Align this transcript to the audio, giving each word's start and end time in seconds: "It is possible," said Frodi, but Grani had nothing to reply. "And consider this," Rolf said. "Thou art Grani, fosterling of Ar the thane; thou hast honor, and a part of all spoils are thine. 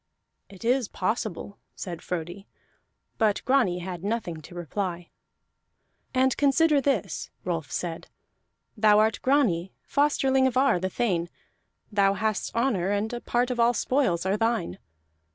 "It 0.49 0.65
is 0.65 0.87
possible," 0.87 1.59
said 1.75 2.01
Frodi, 2.01 2.47
but 3.19 3.43
Grani 3.45 3.77
had 3.77 4.03
nothing 4.03 4.41
to 4.41 4.55
reply. 4.55 5.09
"And 6.11 6.35
consider 6.37 6.81
this," 6.81 7.29
Rolf 7.45 7.71
said. 7.71 8.07
"Thou 8.75 8.97
art 8.97 9.21
Grani, 9.21 9.73
fosterling 9.83 10.47
of 10.47 10.57
Ar 10.57 10.79
the 10.79 10.89
thane; 10.89 11.29
thou 11.91 12.15
hast 12.15 12.49
honor, 12.55 12.89
and 12.89 13.13
a 13.13 13.21
part 13.21 13.51
of 13.51 13.59
all 13.59 13.75
spoils 13.75 14.25
are 14.25 14.37
thine. 14.37 14.79